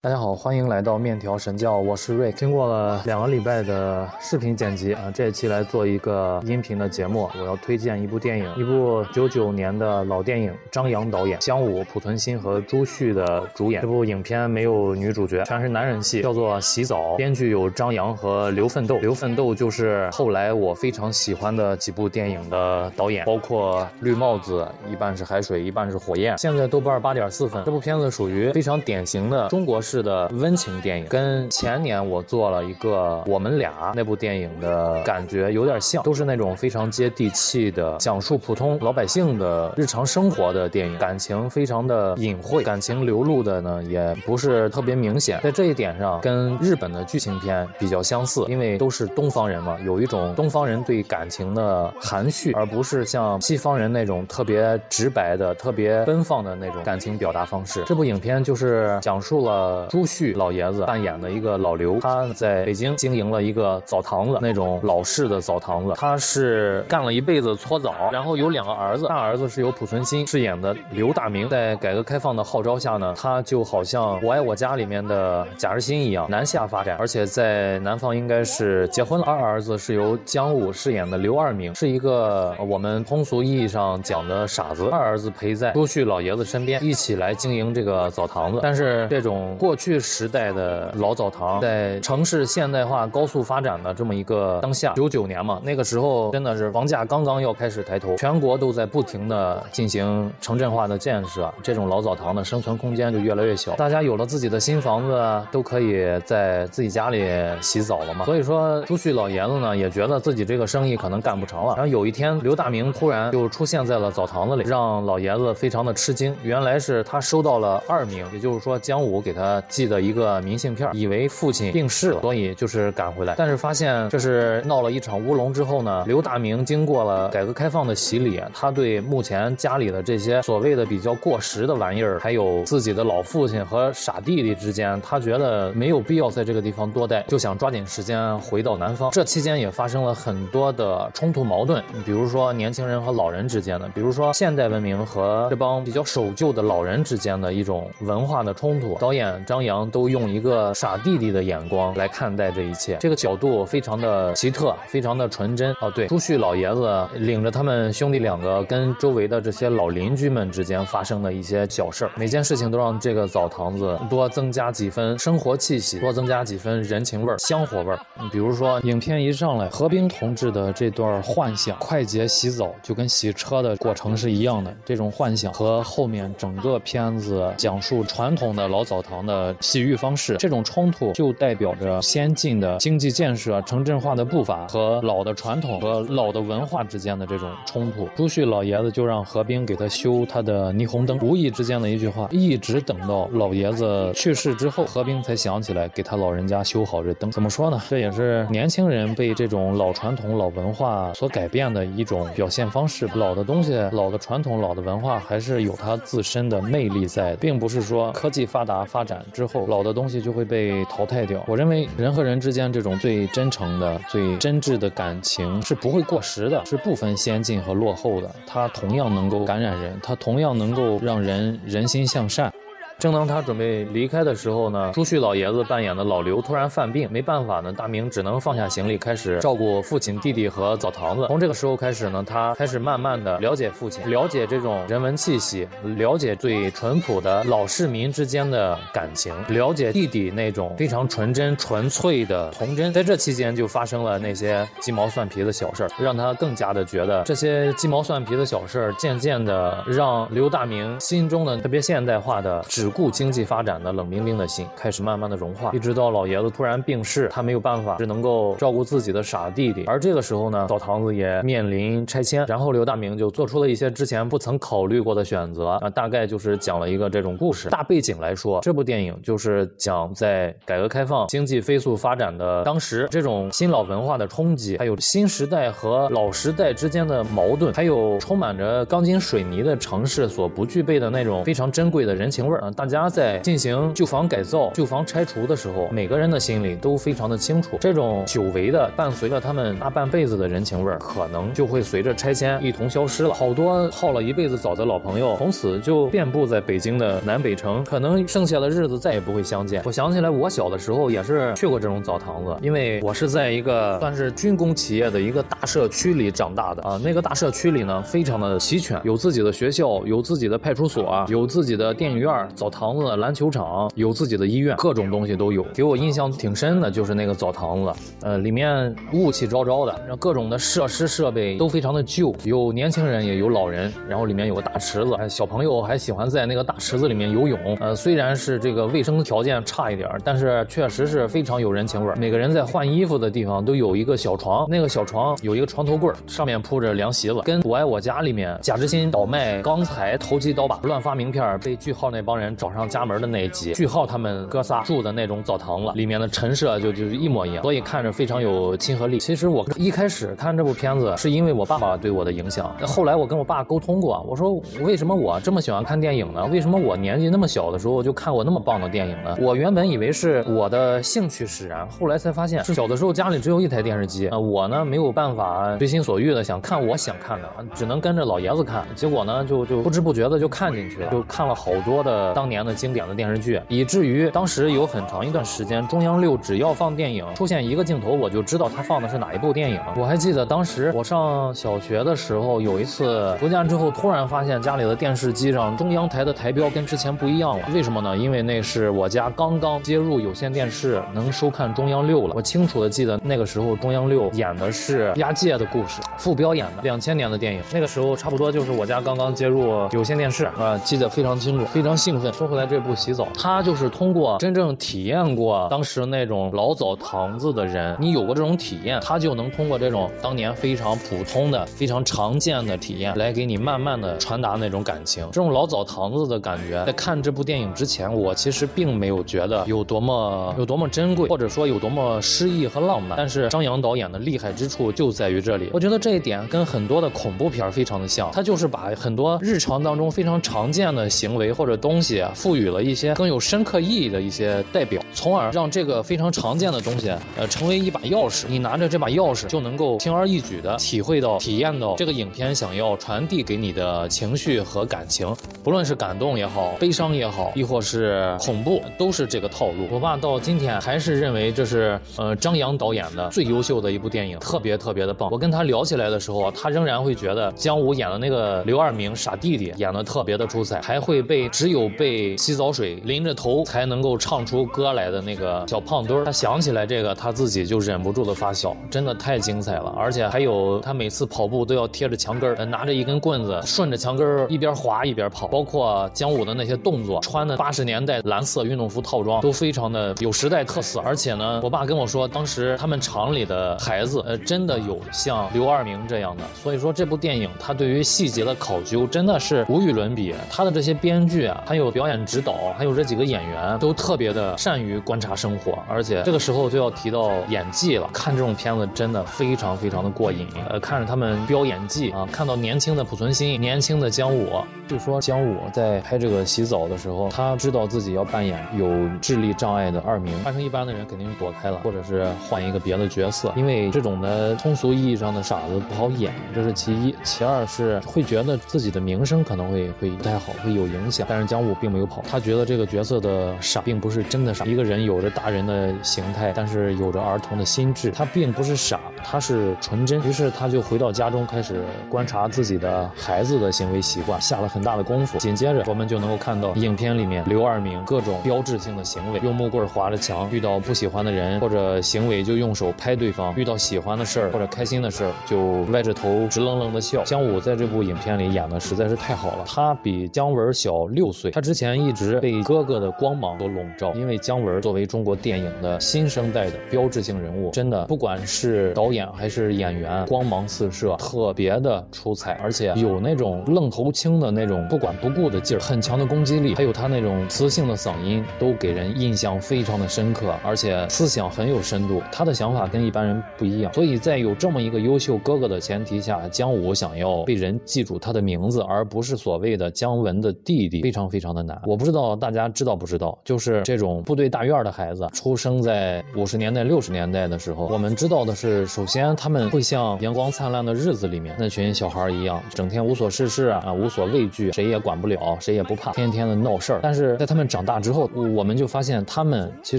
[0.00, 2.30] 大家好，欢迎来到面条神教，我是瑞。
[2.30, 7.28] 经过了两个礼拜的视频剪辑啊，这一期来做一个音频的节目。
[7.36, 13.82] 我要推荐一部电影，一部九九年的老电影，张扬导演，姜武、濮存昕和朱旭的主演。
[13.82, 17.14] 这部影片没有女主角，全是男人戏，叫做《洗澡》。
[17.16, 18.98] 编剧有张扬和刘奋斗。
[18.98, 26.38] 刘奋斗就是后来我非常喜欢的几部电影的导演，包括《绿帽子》，一半是海水，一半是火焰。
[26.38, 27.64] 现在豆瓣八点四分。
[27.64, 29.98] 这部片子属于非常典型的中国式式。
[29.98, 57.82] 的温情电影，跟前年我做了一个我们俩那部电影的感觉有点像，都是那种非常接地气的，讲述普通老百姓的日常生活的电影，感情非常的隐晦，感情流露的呢也不是特别明显，在这一点上跟日本的剧情片比较相似，因为都是东方人嘛，有一种东方人对感情的含蓄，而不是像西方人那种特别直白的、特别奔放的那种感情表达方式。
[57.84, 59.77] 这部影片就是讲述了。
[59.86, 65.94] 朱旭老爷子扮演的一个老刘，他在北京经营了一个澡堂子，那种老式的澡堂子。
[65.96, 71.48] 他是干了一辈子搓澡，然后有两个儿子，大儿子是由濮存昕饰演的刘大明。
[71.48, 79.26] 在改革开放的号召下呢，他就好像《我爱我家》里面的贾日新一样，南下发展，而且在南方应该是结婚了。
[79.26, 84.88] 二儿子是由姜武饰演的刘二明，是一个我们通俗意义上讲的傻子。
[84.90, 88.60] 二儿子陪在朱旭老爷子身边，一起来经营这个澡堂子。
[88.62, 103.74] 但是这种过过去时代的老澡堂，在城市现代化高速发展的这么一个当下，九九年嘛，那个时候真的是房价刚刚要开始抬头，全国都在不停的进行城镇化的建设，这种老澡堂的生存空间就越来越小。
[103.74, 107.28] 大家有了自己的新房子，都可以在自己家里
[107.60, 108.24] 洗澡了嘛。
[108.24, 111.74] 所以说，朱旭老爷子呢，也觉得自己这个生意可能干不成了。
[111.76, 116.34] 然后有一天，刘大明突然就出现在了澡堂子里，让老爷子非常的吃惊。
[116.42, 119.57] 原来是他收到了二名，也就是说姜武给他。
[119.68, 123.34] 寄的一个明信片，以为父亲病逝了，所以就是赶回来。
[123.36, 139.10] 但是发现这是闹了一场乌龙之后呢，刘大明经过了改革开放的洗礼，他对目前家里的这些所谓的比较过时的玩意儿，还有自己的老父亲和傻弟弟之间，他觉得没有必要在这个地方多待，就想抓紧时间回到南方。
[139.10, 148.96] 这期间也发生了很多的冲突矛盾，比如说年轻人和老人之间的，比如说现代文明和这帮比较守旧的老人之间的一种文化的冲突。
[148.98, 149.58] 导演张。
[149.58, 155.74] 扬都用一个傻弟弟的眼光来看待这一切，这个角度非常的奇特，非常的纯真。
[155.80, 167.98] 哦，对，朱旭老爷子领着他们兄弟两个跟周围的这些老邻居们之间发生的一些小事儿，每件事情都让这个澡堂子多增加几分生活气息，多增加几分人情味儿、香火味儿。
[168.30, 179.37] 比如说，影片一上来，何冰同志的这段幻想，快捷洗澡就跟洗车的过程是一样的，这种幻想和后面整个片子讲述传统的老澡堂的。
[179.38, 188.08] 呃洗浴方式这种冲突，就代表着先进的经济建设、城镇化的步伐和老的传统和老的文化之间的这种冲突。
[188.16, 197.30] 朱旭老爷子就让何冰给他修他的霓虹灯，无意之间的一句话，一直等到老爷子去世之后，何冰才想起来给他老人家修好这灯。
[197.30, 197.80] 怎么说呢？
[197.88, 203.08] 这也是年轻人被这种老传统、老文化所改变的一种表现方式。
[203.14, 209.24] 老的东西、老的传统、老的文化，还是有它自身的魅力在，并不是说科技发达发展。
[209.32, 211.44] 之后，老的东西就会被淘汰掉。
[211.46, 218.34] 我认为人和人之间这种最真诚的、最真挚的感情是不会过时的，是不分先进和落后的。
[218.46, 222.52] 它同样能够感染人，它同样能够让人人心向善。
[222.98, 231.24] 正当他准备离开的时候呢，朱旭老爷子扮演的老刘突然犯病，没办法呢，大明只能放下行李，开始照顾父亲、弟弟和澡堂子。
[231.28, 242.92] 从这个时候开始呢，他开始慢慢的了解父亲，了解这种人文气息，了解最淳朴的老市民之间的感情，了解弟弟那种非常纯真、纯粹的童真。
[242.92, 252.87] 在这期间，就发生了那些鸡毛蒜皮的小事儿，让他更加的觉得这些鸡毛蒜皮的小事儿，渐渐的让刘大明心中的特别现代化的只。
[252.88, 259.84] 顾经济发展的冷冰冰的心开始慢慢的融化，一直到老爷子突然病逝，他没有办法，只能够照顾自己的傻弟弟。
[259.86, 267.68] 而这个时候呢，澡堂子也面临拆迁，然后刘大明就做出了一些之前不曾考虑过的选择啊，大概就是讲了一个这种故事。
[267.68, 282.70] 大背景来说，这部电影就是讲在改革开放经济飞速发展的当时，这种新老文化的冲击，还有新时代和老时代之间的矛盾，还有充满着钢筋水泥的城市所不具备的那种非常珍贵的人情味儿啊。
[282.78, 293.34] 大家在进行旧房改造、旧房拆除的时候，每个人的心里都非常的清楚，这种久违的伴随着他们大半辈子的人情味儿，可能就会随着拆迁一同消失了。
[293.34, 299.82] 好多耗了一辈子澡的老朋友，从此就遍布在北京的南北城，可能剩下的日子再也不会相见。
[299.84, 307.00] 我想起来，我小的时候也是去过这种澡堂子，因为我是在一个算是军工企业的一个大社区里长大的啊。
[307.02, 315.62] 那个大社区里呢，非常的齐全，有自己的学校，有自己的派出所，有自己的电影院、澡澡堂子、篮球场，有自己的医院，各种东西都有。
[315.72, 327.58] 给我印象挺深的就是那个澡堂子，呃，里面雾气昭昭的，然后各种的设施设备都非常的旧，有年轻人也有老人，然后里面有个大池子，小朋友还喜欢在那个大池子里面游泳。
[327.80, 332.12] 呃，虽然是这个卫生条件差一点，但是确实是非常有人情味。
[332.18, 349.18] 每个人在换衣服的地方都有一个小床，那个小床有一个床头柜，上面铺着凉席子，跟我爱我家里面贾志新倒卖钢材、投机倒把、乱发名片被句号那帮人找上家门的那一集，句号他们哥仨住的那种澡堂子里面的陈设就就是一模一样，所以看着非常有亲和力。
[349.18, 356.44] 其实我一开始看这部片子是因为我爸爸对我的影响，后来我跟我爸沟通过，我说为什么我这么喜欢看电影呢？
[356.46, 359.36] 为什么我年纪那么小的时候就看过那么棒的电影呢？
[359.40, 379.80] 我原本以为是我的兴趣使然，后来才发现是小的时候家里只有一台电视机，呃，我呢没有办法随心所欲的想看我想看的，只能跟着老爷子看，结果呢就就不知不觉的就看进去了，就看了好多的当年的经典的电视剧，以至于当时有很长一段时间，中央六只要放电影出现一个镜头，我就知道他放的是哪一部电影。
[379.96, 387.68] 我还记得当时我上小学的时候，有一次回家之后，突然发现家里的电视机上中央台的台标跟之前不一样了。
[387.74, 388.16] 为什么呢？
[388.16, 392.34] 因为那是我家刚刚接入有线电视，能收看中央六了。
[392.34, 397.60] 我清楚的记得那个时候中央六演的是押解的故事，傅彪演的两千年的电影。
[397.72, 402.32] 那个时候差不多就是我家刚刚接入有线电视啊，记得非常清楚，非常兴奋。
[402.38, 415.26] 说回来这部洗澡，它就是通过真正体验过当时那种老澡堂子的人，你有过这种体验，他就能通过这种当年非常普通的、非常常见的体验，来给你慢慢的传达那种感情。
[415.32, 423.16] 这种老澡堂子的感觉，在看这部电影之前，我其实并没有觉得有多么有多么珍贵，或者说有多么诗意和浪漫。
[423.16, 438.44] 但是张扬导演的厉害之处就在于这里，我觉得这一点跟很多的恐怖片非常的像，他就是把很多日常当中非常常见的行为或者东西，赋予了一些更有深刻意义的一些代表，从而让这个非常常见的东西，呃，成为一把钥匙。
[438.48, 449.86] 你拿着这把钥匙，就能够轻而易举的体会到、体验到这个影片想要传递给你的情绪和感情，不论是感动也好，悲伤也好，亦或是恐怖，都是这个套路。
[449.90, 455.28] 我爸到今天还是认为这是呃张扬导演的最优秀的一部电影，特别特别的棒。
[455.30, 466.24] 我跟他聊起来的时候，他仍然会觉得姜武演的那个刘二明傻弟弟演的特别的出彩，还会被只有被被洗澡水淋着头才能够唱出歌来的那个小胖墩儿。
[466.24, 469.94] 他想起来这个，他自己就忍不住的发笑，真的太精彩了。
[469.94, 481.00] 而且还有他每次跑步都要贴着墙根儿，拿着一根棍子顺着墙根儿一边滑一边跑，包括姜武的那些动作，穿的八十年代蓝色运动服套装都非常的有时代特色。
[481.04, 486.44] 而且呢，我爸跟我说，当时他们厂里的孩子，呃，真的有像刘二明这样的。
[486.54, 490.34] 所以说这部电影他对于细节的考究真的是无与伦比。
[490.50, 495.76] 他的这些编剧啊，还有表演指导，还有这几个演员都特别的善于观察生活。
[495.88, 500.46] 而且这个时候就要提到演技了，看这种片子真的非常非常的过瘾。
[500.70, 504.62] 呃，看着他们飙演技啊，看到年轻的濮存昕，年轻的姜武。
[504.86, 508.88] 据说姜武在拍这个洗澡的时候，他知道自己要扮演有
[509.20, 517.12] 智力障碍的二明，换成一般的人肯定躲开了，或者是换一个别的角色，因为这种的通俗意义上的傻子不好演，这是其一。
[517.24, 521.26] 其二是会觉得自己的名声可能会会不太好，会有影响。
[521.28, 530.20] 但是姜武并没有跑，他觉得这个角色的傻并不是真的傻，一个人有着大人的形态，但是有着儿童的心智，他并不是傻，他是纯真。
[530.26, 534.82] 于是他就回到家中，开始观察自己的孩子的行为习惯，下了很。
[534.88, 547.22] 大的功夫，紧接着我们就能够看到影片里面刘二明各种标志性的行为，用木棍划着墙，遇到不喜欢的人或者行为就用手拍对方，遇到喜欢的事儿或者开心的事儿就歪着头直愣愣的笑。
[547.24, 564.68] 姜武在这部影片里演的实在是太好了，他比姜文小六岁，他之前一直被哥哥的光芒所笼罩，因为姜文作为中国电影的新生代的标志性人物，真的不管是导演还是演员，光芒四射，特别的出彩，而且有那种愣头青的那。
[564.68, 572.20] 种不管不顾的劲儿，很强的攻击力，还有他那种磁性的嗓音，都给人印象非常的深刻，而且思想很有深度。
[572.30, 581.80] 他的想法跟一般人不一样，所以在有这么一个优秀哥哥的前提下，姜武想要被人记住他的名字，而不是所谓的姜文的弟弟，非常非常的难。
[581.84, 597.00] 我不知道大家知道不知道，就是这种部队大院的孩子，出生在五十年代、六十年代的时候，我们知道的是，首先他们会像《阳光灿烂的日子》里面那群小孩一样，整天无所事事啊，无所畏惧，谁也管不了，谁也不怕，天天的闹事儿。
[597.02, 599.98] 但是在他们长大之后，我们就发现他们其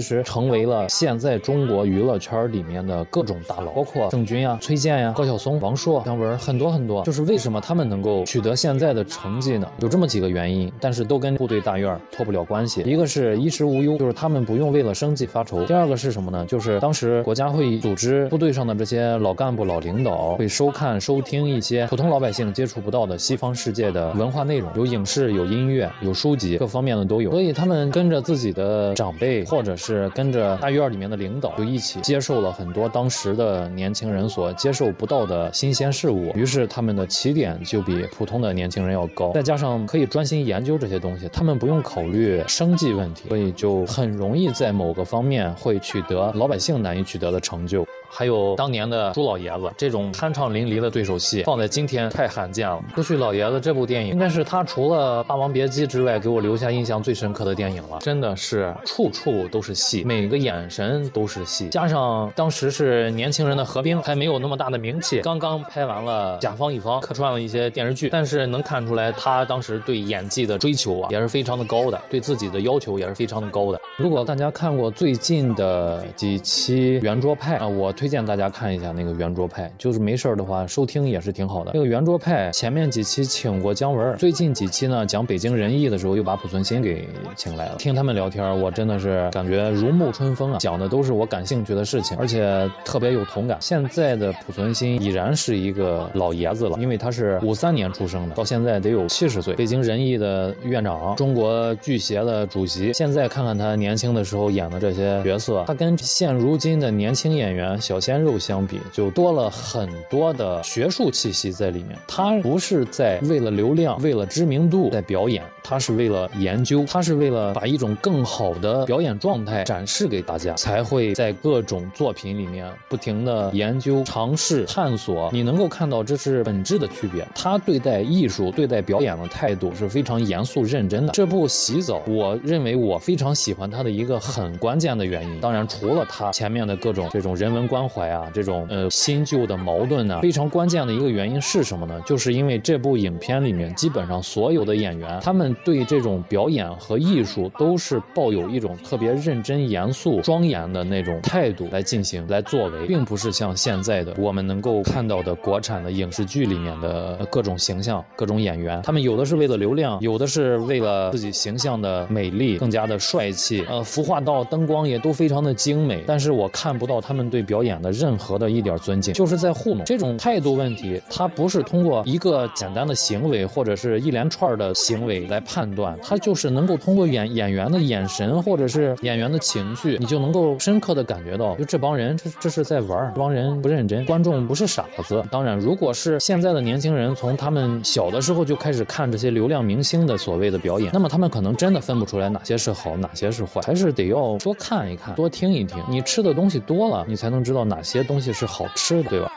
[0.00, 7.04] 实成为了现在中国娱乐圈里面的各种大佬，包括郑钧呀、崔健呀、高晓松、王朔、姜文，很多很多。
[7.04, 9.70] 就是为什么他们能够取得现在的成绩呢？
[9.78, 12.82] 有这么几个原因，但是都跟部队大院脱不了关系。
[12.82, 16.44] 一个是衣食无忧，就是他们不用为了生计发愁；第二个是什么呢？
[16.46, 27.30] 就是当时国家会组织部队上的这些老干部、老领导会收看、收听一些普通老百姓接触不到的西方世界的文化内容，有影视、有音乐、有书籍，各方面的都有。
[27.30, 36.32] 所以他们跟着自己的长辈，或者是跟着大院里面的领导，就一起接受了很多当时的年轻人所接受不到的新鲜事物。
[36.34, 47.86] 于是他们的起点就比普通的年轻人要高，再加上可以专心研究这些东西，他们不用考虑生计问题，所以就很容易在某个方面会取得老百姓难以取得的成就。
[48.12, 52.82] 还有当年的朱老爷子这种酣畅淋漓的对手戏，放在今天太罕见了。
[52.96, 57.98] 朱旭老爷子这部电影，应该是他除了《霸王别姬》之外，给我留下印象最深刻的电影了。
[58.00, 61.68] 真的是处处都是戏，每个眼神都是戏。
[61.68, 73.80] 加上当时是年轻人的何冰还没有那么大的名气，刚刚拍完了《甲方乙方》，客串了一些电视剧，但是能看出来他当时对演技的追求啊，也是非常的高的，对自己的要求也是非常的高的。
[73.96, 77.94] 如果大家看过最近的几期《圆桌派》啊，我。
[78.00, 81.72] 推荐大家看一下那个圆桌派，就是没事儿的话收听也是挺好的。
[81.74, 87.74] 那个圆桌派前面几期请过姜文，最近几期呢讲北京人艺的时候又把濮存昕给请来了。
[87.76, 93.58] 听他们聊天，我真的是感觉如沐春风啊，讲的都是我感兴趣的事情，而且特别有同感。
[93.60, 99.52] 现在的濮存昕已然是一个老爷子了，因为他是五三年出生的，到现在得有七十岁。
[99.56, 102.94] 北京人艺的院长，中国剧协的主席。
[102.94, 107.78] 现在看看他年轻的时候演的这些角色，他跟现如今的年轻演员。
[107.90, 111.98] 小鲜肉相比，就多了很多的学术气息在里面。
[112.06, 125.28] 他不是在为了流量、为了知名度在表演，他是为了研究，他是为了把一种更好的表演状态展示给大家，才会在各种作品里面不停的研究、尝试、探索。
[125.32, 127.26] 你能够看到这是本质的区别。
[127.34, 131.12] 他对待艺术、对待表演的态度是非常严肃认真的。
[131.12, 137.79] 这部《洗澡》，我认为我非常喜欢他的一个很关键的原因，当然除了他前面的各种这种人文关。
[137.80, 141.98] 关怀啊，这种呃新旧的矛盾呢，非常关键的一个原因是什么呢？
[142.04, 167.69] 就是因为这部影片里面基本上所有的演员，他们对这种表演和艺术都是抱有一种特别认真、严肃、庄严的那种态度来进行、来作为，并不是像现在的我们能够看到的国产的影视剧里面的各种形象、各种演员，他们有的是为了流量，有的是为了自己形象的美丽更加的帅气，呃，服化道、灯光也都非常的精美，但是我看不到他们对表演。
[167.70, 169.84] 演的任何的一点尊敬，就是在糊弄。
[169.84, 185.24] 这种态度问题，它不是通过一个简单的行为或者是一连串的行为来判断，它就是能够通过演演员的眼神或者是演员的情绪，你就能够深刻的感觉到，就这帮人这这是在玩，这帮人不认真，观众不是傻子。
[185.30, 195.78] 当然，如果是现在的年轻人从他们小的时候就开始看这些流量明星的所谓的表演，那么他们可能真的分不出来哪些是好，哪些是坏，还是得要多看一看，多听一听。
[195.88, 197.59] 你吃的东西多了，你才能知道。
[197.64, 199.30] 哪些东西是好吃的，对吧？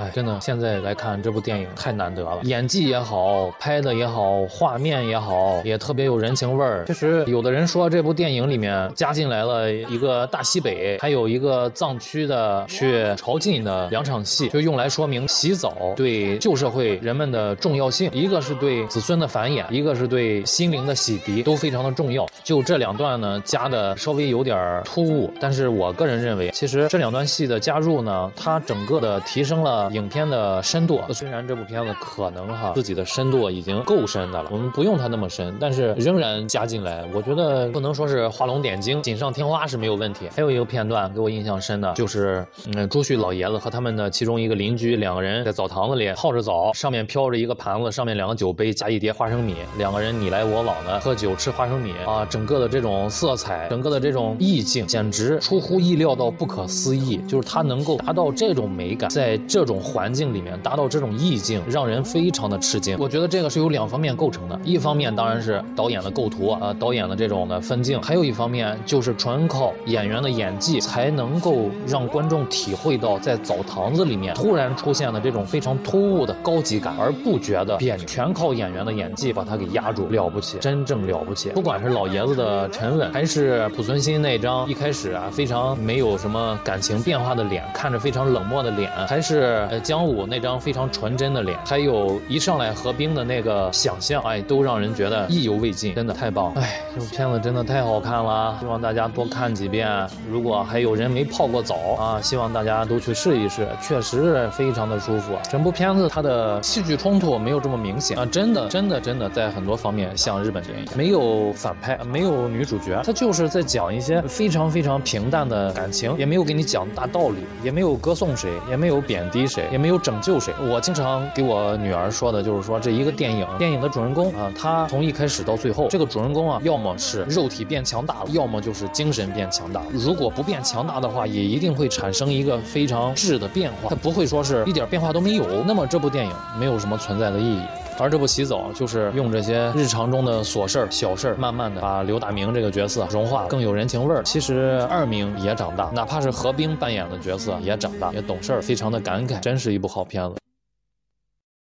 [0.00, 6.84] 哎，真的，现在来看这部电影太难得了，演技也好，拍的也好，画面也好，也特别有人情味儿。
[6.86, 18.10] 其实有的人说这部电影里面加进来了一个大西北，还有一个藏区的去朝觐的两场戏，就用来说明洗澡对旧社会人们的重要性。
[18.14, 22.26] 一个是对子孙的繁衍，一个是对心灵的洗涤，都非常的重要。
[22.42, 29.89] 就这两段呢，加的稍微有点突兀，但是我个人认为，其实这两段戏的加入呢，它整个的提升了。
[29.90, 40.28] 影片的深度，虽然这部片子可能哈自己的深度已经够深的了，我们不用它那么深，但是仍然加进来，我觉得不能说是画龙点睛、锦上添花是没有问题。
[40.34, 59.79] 还有一个片段给我印象深的就是，嗯，朱旭老爷子和他们的其中一个邻居两个人在澡堂子里泡着澡，上面飘着一个盘子，上面两个酒杯加一碟花生米，两个人你来我往的喝酒吃花生米啊，整个的这种色彩，整个的这种意境，简直出乎意料到不可思议，就是它能够达到这种美感，在这种。
[59.80, 62.96] 环境里面，达到这种意境，让人非常的吃惊。
[62.98, 78.04] 我觉得这个是由两方面构成的，一方面当然是导演的构图啊，导演的这种的分镜，还有一方面就是纯靠演员的演技才能够让观众体会到在澡堂子里面突然出现的这种非常突兀的高级感，而不觉得别扭。
[78.04, 81.50] 全靠演员的演技把他给压住，了不起，真正了不起。
[81.50, 96.60] 不管是老爷子的沉稳，还是濮存昕那张一开始啊非常没有什么感情变化的脸，看着非常冷漠的脸，还是呃姜武那张非常纯真的脸，还有一上来何冰的那个想象，哎，都让人觉得意犹未尽，真的太棒了。
[96.60, 99.90] 哎，这部片子真的太好看了，希望大家多看几遍。
[100.30, 105.36] 如果还有人没泡过澡啊，希望大家都去试一试，确实非常的舒服。
[105.50, 120.54] 整部片子它的戏剧冲突没有这么明显啊，真的真的真的在很多方面像日本电影，没有反派，没有女主角，他就是在讲一些非常非常平淡的感情，也没有给你讲大道理，也没有歌颂谁，也没有贬低谁，也没有拯救谁。
[120.62, 129.82] 我经常给我女儿说的就是说，这一个电影，电影的主人公啊，他从一开始到最后，这个主人公啊，要么是肉体变强大了，要么就是精神变强大。
[129.90, 135.44] 如果不变强大的话，也一定会产生一个非常质的变化，他不会说是一点变化都没有。
[135.66, 137.60] 那么这部电影没有什么存在的意义。
[138.00, 144.22] 而这部洗澡就是用这些日常中的琐事儿、小事儿，慢慢的把刘大明这个角色融化，更有人情味儿。
[144.22, 150.36] 其实二明也长大，哪怕是何冰扮演的角色也长大，也懂事儿，非常的感慨，真是一部好片子。